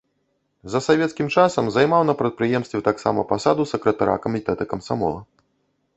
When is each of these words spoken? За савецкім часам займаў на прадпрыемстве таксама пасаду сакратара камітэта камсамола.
За 0.75 0.79
савецкім 0.85 1.27
часам 1.41 1.69
займаў 1.75 2.01
на 2.11 2.15
прадпрыемстве 2.21 2.79
таксама 2.89 3.27
пасаду 3.35 3.69
сакратара 3.73 4.19
камітэта 4.25 4.63
камсамола. 4.73 5.21